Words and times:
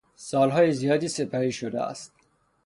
سالهای 0.15 0.71
زیادی 0.73 1.07
سپری 1.07 1.51
شده 1.51 1.81
است. 1.81 2.11